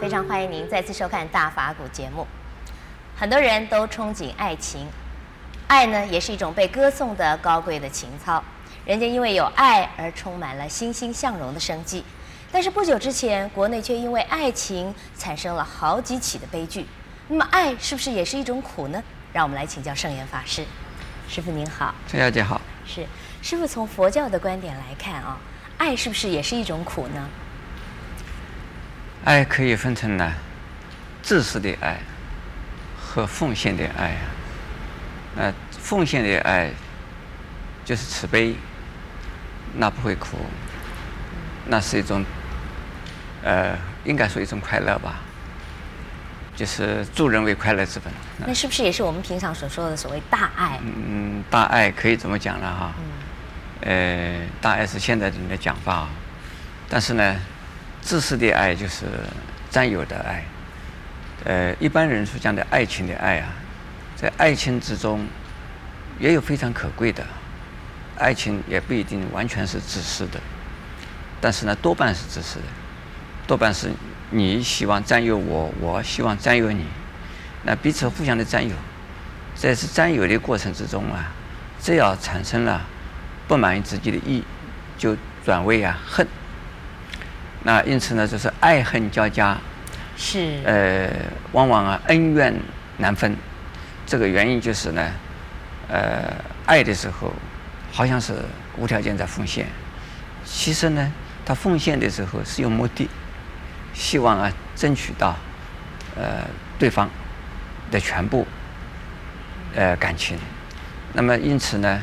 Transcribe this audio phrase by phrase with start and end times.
[0.00, 2.26] 非常欢迎您再次收看《大法古》节目。
[3.14, 4.86] 很多人都憧憬爱情，
[5.68, 8.42] 爱呢也是一种被歌颂的高贵的情操。
[8.86, 12.02] 人家因为有爱而充满了欣欣向荣的生机。
[12.50, 16.86] 但是不久之前，国内却因为爱情产生了好几起的悲剧。
[17.28, 19.02] 那么，爱是不是也是一种苦呢？
[19.34, 20.64] 让我们来请教圣严法师。
[21.28, 22.58] 师傅您好，陈小姐好。
[22.86, 23.06] 是
[23.42, 25.36] 师傅从佛教的观点来看啊，
[25.76, 27.28] 爱是不是也是一种苦呢？
[29.24, 30.32] 爱可以分成呢，
[31.22, 31.98] 自私的爱
[32.98, 34.24] 和奉献的爱啊。
[35.36, 36.70] 那奉献的爱
[37.84, 38.54] 就是慈悲，
[39.74, 40.38] 那不会苦，
[41.66, 42.24] 那是一种，
[43.42, 45.16] 呃，应该说一种快乐吧。
[46.56, 48.12] 就是助人为快乐之本。
[48.38, 50.78] 那是不是也是我们平常所说的所谓大爱？
[50.82, 52.92] 嗯，大爱可以这么讲了哈。
[52.98, 53.04] 嗯。
[53.88, 56.06] 呃，大爱是现在人的讲法，
[56.86, 57.36] 但是呢，
[58.00, 59.06] 自私的爱就是
[59.70, 60.44] 占有的爱。
[61.44, 63.48] 呃，一般人所讲的爱情的爱啊，
[64.16, 65.26] 在爱情之中
[66.18, 67.24] 也有非常可贵的。
[68.16, 70.38] 爱情也不一定完全是自私的，
[71.40, 72.66] 但是呢，多半是自私的，
[73.46, 73.90] 多半是。
[74.32, 76.84] 你希望占有我，我希望占有你，
[77.64, 78.76] 那彼此互相的占有，
[79.56, 81.32] 在这占有的过程之中啊，
[81.80, 82.80] 只要产生了
[83.48, 84.44] 不满于自己的意，
[84.96, 86.24] 就转为啊恨。
[87.62, 89.56] 那因此呢，就是爱恨交加，
[90.16, 91.10] 是呃，
[91.52, 92.54] 往往啊恩怨
[92.98, 93.36] 难分。
[94.06, 95.12] 这个原因就是呢，
[95.88, 96.34] 呃，
[96.66, 97.32] 爱的时候
[97.92, 98.34] 好像是
[98.76, 99.66] 无条件在奉献，
[100.44, 101.12] 其实呢，
[101.44, 103.08] 他奉献的时候是有目的。
[103.92, 105.36] 希望啊，争取到，
[106.16, 106.46] 呃，
[106.78, 107.10] 对方
[107.90, 108.46] 的全部，
[109.74, 110.38] 呃，感情。
[111.12, 112.00] 那么因此呢，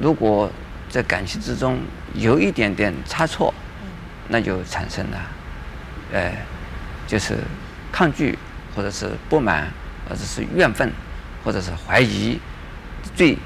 [0.00, 0.50] 如果
[0.88, 1.78] 在感情之中
[2.14, 3.52] 有一点点差错，
[4.28, 5.18] 那就产生了，
[6.12, 6.32] 呃，
[7.06, 7.38] 就是
[7.90, 8.38] 抗拒，
[8.76, 9.68] 或者是不满，
[10.08, 10.92] 或者是怨愤，
[11.42, 12.38] 或者是怀疑。
[13.16, 13.36] 最，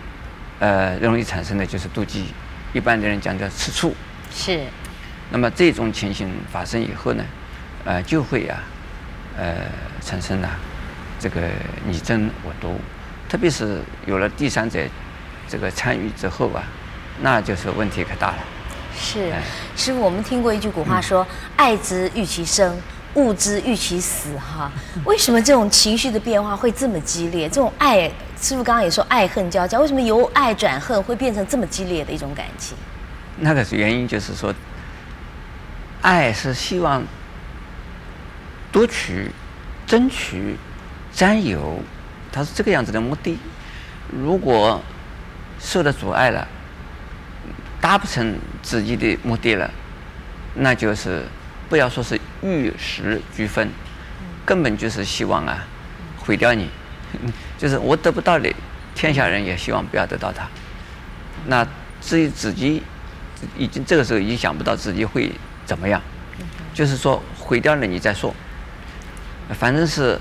[0.58, 2.26] 呃，容易产生的就是妒忌。
[2.72, 3.94] 一般的人讲叫吃醋。
[4.30, 4.60] 是。
[5.30, 7.24] 那么这种情形发生以后呢？
[7.84, 8.62] 呃，就会啊，
[9.36, 9.54] 呃，
[10.00, 10.48] 产生了
[11.18, 11.48] 这个
[11.86, 12.74] 你争我夺，
[13.28, 14.80] 特别是有了第三者
[15.48, 16.62] 这个参与之后啊，
[17.20, 18.38] 那就是问题可大了。
[18.96, 19.32] 是，
[19.76, 22.76] 师傅，我们听过一句古话说：“嗯、爱之欲其生，
[23.14, 24.70] 恶之欲其死。”哈，
[25.04, 27.48] 为什么这种情绪的变化会这么激烈？
[27.48, 28.08] 这种爱，
[28.40, 32.76] 师傅刚刚也说爱恨交加，为什么由爱转恨会变成这么激烈的一种感情？
[33.38, 34.54] 那个是原因，就是说，
[36.00, 37.02] 爱是希望。
[38.70, 39.30] 夺取、
[39.86, 40.56] 争取、
[41.12, 41.78] 占有，
[42.32, 43.38] 它是这个样子的目的。
[44.08, 44.80] 如果
[45.60, 46.48] 受到阻碍了，
[47.82, 49.68] 达不成自己的目的了，
[50.54, 51.24] 那就是
[51.68, 53.68] 不要说是玉石俱焚，
[54.46, 55.66] 根本就是希望啊
[56.16, 56.70] 毁掉你。
[57.58, 58.50] 就是我得不到的，
[58.94, 60.48] 天下人也希望不要得到它。
[61.46, 61.66] 那
[62.00, 62.82] 至于自己，
[63.58, 65.30] 已经这个时候已经想不到自己会
[65.66, 66.00] 怎么样，
[66.72, 68.32] 就是说毁掉了你再说。
[69.58, 70.18] 反正是，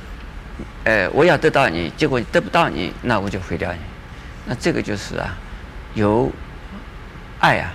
[0.84, 3.80] 呃，我要得到你，结果得不到你，那我就毁掉你。
[4.48, 5.38] 那这个就是啊，
[5.94, 6.30] 由
[7.42, 7.74] 爱啊，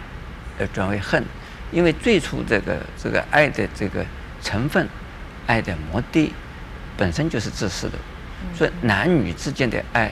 [0.59, 1.23] 而转为恨，
[1.71, 4.05] 因为最初这个这个爱的这个
[4.43, 4.89] 成分，
[5.47, 6.33] 爱的目的
[6.97, 7.99] 本身就是自私的。
[8.55, 10.11] 所以男女之间的爱，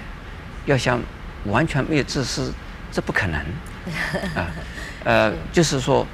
[0.67, 1.01] 要想
[1.45, 2.53] 完全没有自私，
[2.91, 3.41] 这不可能。
[4.35, 4.51] 啊，
[5.05, 6.07] 呃，就是说，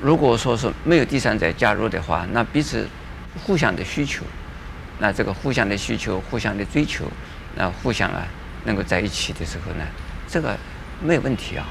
[0.00, 2.86] 如果说是没有第三者加入的话，那彼此
[3.44, 4.24] 互相的需求。
[5.00, 7.10] 那这个互相的需求、互相的追求，
[7.56, 8.26] 那互相啊
[8.64, 9.84] 能够在一起的时候呢，
[10.28, 10.56] 这个
[11.02, 11.66] 没有问题啊。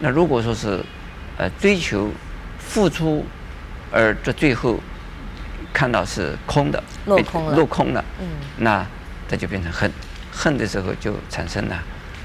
[0.00, 0.82] 那如果说是
[1.38, 2.10] 呃追求、
[2.58, 3.24] 付出，
[3.92, 4.80] 而这最后
[5.72, 8.26] 看到是空的，落空了，落空了，嗯，
[8.56, 8.84] 那
[9.28, 9.92] 这就变成恨，
[10.32, 11.74] 恨的时候就产生了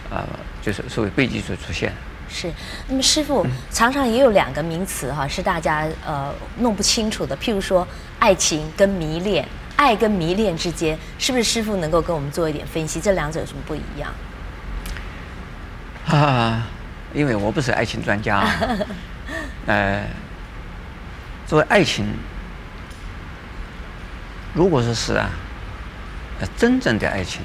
[0.10, 0.27] 啊、呃，
[0.62, 1.98] 就是所谓悲剧就出现了。
[2.27, 2.51] 是，
[2.88, 7.88] 那么师父、嗯、常常也有两个名词哈，是大家呃弄不清楚的，譬如说
[8.19, 9.48] 爱情跟迷恋。
[9.77, 12.98] 爱跟迷恋之间，是不是师傅能够跟我们做一点分析？
[13.01, 14.10] 这两者有什么不一样？
[16.07, 16.66] 啊，
[17.15, 18.45] 因为我不是爱情专家。
[19.65, 20.06] 呃，
[21.47, 22.06] 作为爱情，
[24.53, 25.29] 如果说是啊，
[26.56, 27.41] 真正的爱情，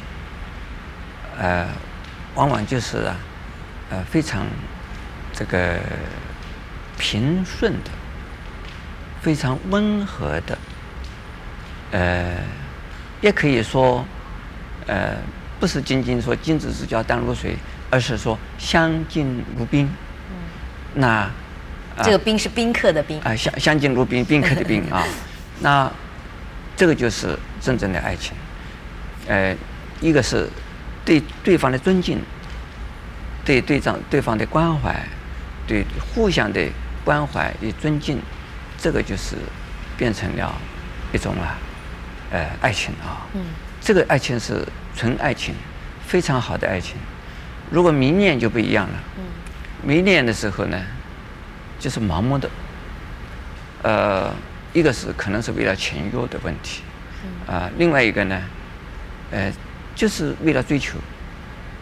[1.38, 1.66] 呃，
[2.34, 3.16] 往往就是啊，
[3.90, 4.44] 呃，非常
[5.32, 5.78] 这个
[6.98, 7.90] 平顺的，
[9.22, 10.58] 非常温和的。
[11.92, 12.34] 呃，
[13.22, 14.04] 也可以说，
[14.86, 15.16] 呃，
[15.58, 17.56] 不是仅仅说君子之交淡如水，
[17.90, 19.90] 而是说相敬如宾。
[20.30, 20.36] 嗯。
[20.94, 21.30] 那，
[22.02, 23.20] 这个宾是宾客的宾。
[23.22, 25.04] 啊，相相敬如宾，宾客的宾 啊。
[25.60, 25.90] 那
[26.76, 28.32] 这个就是真正的爱情。
[29.28, 29.54] 呃，
[30.00, 30.48] 一个是
[31.04, 32.18] 对对方的尊敬，
[33.44, 34.94] 对对方对方的关怀，
[35.66, 35.84] 对
[36.14, 36.66] 互相的
[37.04, 38.18] 关怀与尊敬，
[38.78, 39.36] 这个就是
[39.98, 40.54] 变成了
[41.12, 41.58] 一种啊，
[42.30, 43.26] 呃，爱情啊。
[43.34, 43.42] 嗯。
[43.82, 45.54] 这个爱情是纯爱情，
[46.06, 46.96] 非常好的爱情。
[47.70, 48.94] 如果迷恋就不一样了。
[49.18, 49.24] 嗯。
[49.82, 50.78] 迷恋的时候呢，
[51.78, 52.50] 就是盲目的。
[53.82, 54.30] 呃，
[54.74, 56.82] 一个是可能是为了情欲的问题，
[57.46, 58.42] 啊、呃，另外一个呢，
[59.30, 59.50] 呃，
[59.94, 60.98] 就是为了追求，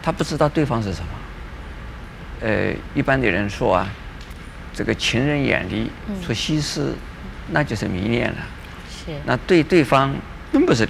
[0.01, 1.07] 他不知道对方是什么。
[2.39, 3.89] 呃，一般的人说啊，
[4.73, 5.91] 这个情人眼里
[6.25, 6.95] 出西施，嗯、
[7.51, 8.37] 那就是迷恋了。
[8.89, 9.11] 是。
[9.25, 10.15] 那对对方
[10.53, 10.87] 并不是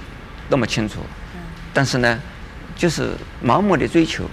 [0.48, 1.00] 那么清楚，
[1.34, 1.40] 嗯、
[1.74, 2.20] 但是呢，
[2.76, 3.10] 就是
[3.44, 4.24] 盲目的追求，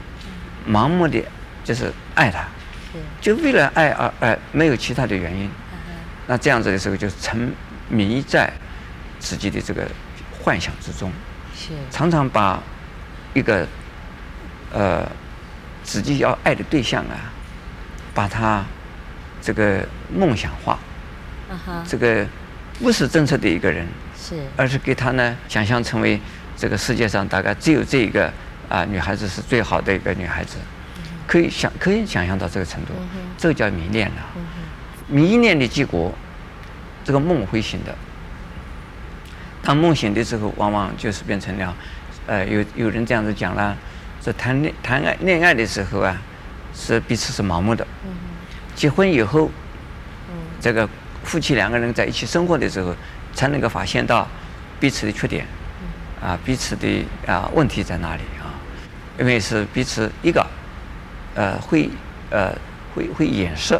[0.67, 1.23] 盲目的
[1.63, 2.45] 就是爱他，
[3.21, 5.49] 就为了爱而爱，没有其他的原因。
[6.27, 7.53] 那这样子的时候，就沉
[7.89, 8.51] 迷在
[9.17, 9.87] 自己的这个
[10.41, 11.09] 幻想之中，
[11.55, 11.73] 是。
[11.89, 12.61] 常常把
[13.33, 13.65] 一个
[14.73, 15.09] 呃
[15.83, 17.31] 自己要爱的对象啊，
[18.13, 18.65] 把他
[19.41, 20.77] 这个梦想化，
[21.87, 22.25] 这个
[22.79, 23.87] 不是真实的一个人，
[24.19, 26.19] 是，而是给他呢想象成为
[26.57, 28.31] 这个世界上大概只有这一个
[28.69, 30.57] 啊女孩子是最好的一个女孩子，
[31.25, 32.93] 可以想可以想象到这个程度，
[33.37, 34.15] 这个叫迷恋了。
[35.07, 36.13] 迷恋的结果，
[37.05, 37.95] 这个梦会醒的。
[39.63, 41.75] 当梦醒的时候，往往就是变成了，
[42.25, 43.75] 呃，有有人这样子讲了，
[44.21, 46.15] 这谈恋谈爱恋爱的时候啊，
[46.73, 47.85] 是彼此是盲目的。
[48.75, 49.49] 结婚以后，
[50.61, 50.87] 这个
[51.23, 52.93] 夫妻两个人在一起生活的时候，
[53.33, 54.27] 才能够发现到
[54.79, 55.45] 彼此的缺点，
[56.21, 58.36] 啊，彼此的啊问题在哪里啊？
[59.19, 60.45] 因为是彼此一个，
[61.35, 61.89] 呃，会
[62.29, 62.53] 呃
[62.93, 63.79] 会会掩饰。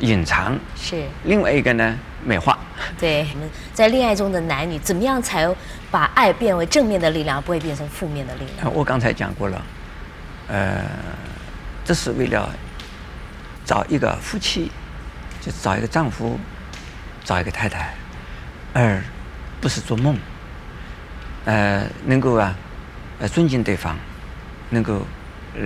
[0.00, 2.58] 隐藏是另外一个呢，美化。
[3.00, 5.48] 对，我们在恋爱中的男女，怎么样才
[5.90, 8.74] 把爱变为正面的力量，不会变成负面的力量？
[8.74, 9.62] 我刚才讲过了，
[10.48, 10.84] 呃，
[11.82, 12.54] 这是为了
[13.64, 14.70] 找一个夫妻，
[15.40, 16.38] 就找一个丈夫，
[17.24, 17.94] 找一个太太，
[18.74, 19.02] 而
[19.62, 20.18] 不是做梦。
[21.46, 22.54] 呃，能够啊，
[23.20, 23.96] 呃，尊敬对方，
[24.70, 25.06] 能够
[25.54, 25.62] 呃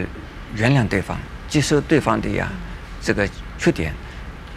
[0.54, 1.18] 原谅对方，
[1.48, 2.52] 接受对方的呀、啊、
[3.00, 3.92] 这个缺点。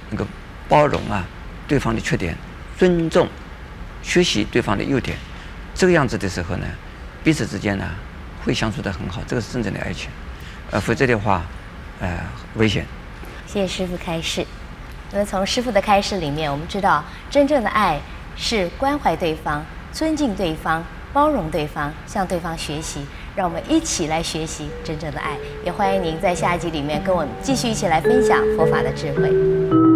[0.10, 0.28] 能够
[0.70, 1.26] 包容啊，
[1.68, 2.36] 对方的缺点，
[2.78, 3.28] 尊重，
[4.04, 5.18] 学习对方的优点，
[5.74, 6.68] 这个样子的时候呢，
[7.24, 7.90] 彼此之间呢
[8.44, 10.12] 会相处的很好，这个是真正的爱情，
[10.70, 11.42] 呃，否则的话，
[12.00, 12.20] 呃，
[12.58, 12.86] 危险。
[13.48, 14.46] 谢谢师傅开示。
[15.12, 18.00] 那么从师傅的开示里面，我们知道真正的爱
[18.36, 23.04] 是关怀对方、尊敬对方、包容对方、向对方学习。
[23.36, 25.38] 让我们一起来学习真正的爱。
[25.66, 29.93] 也欢迎您在下一集里面跟我们继续一起来分享佛法的智慧。